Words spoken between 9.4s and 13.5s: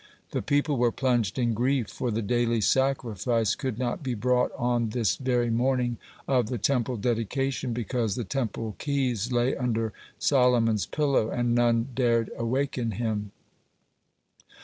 under Solomon's pillow, and none dared awaken him.